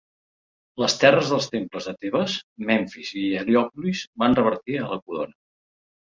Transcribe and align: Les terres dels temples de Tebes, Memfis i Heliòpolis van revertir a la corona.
Les 0.83 0.93
terres 1.01 1.33
dels 1.33 1.49
temples 1.55 1.89
de 1.89 1.91
Tebes, 2.05 2.37
Memfis 2.69 3.11
i 3.23 3.25
Heliòpolis 3.41 4.01
van 4.23 4.39
revertir 4.39 4.79
a 4.81 4.87
la 4.95 4.99
corona. 5.03 5.37